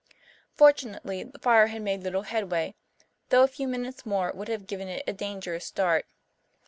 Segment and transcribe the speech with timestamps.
[0.55, 2.73] Fortunately the fire had made little headway,
[3.29, 6.07] though a few minutes more would have given it a dangerous start.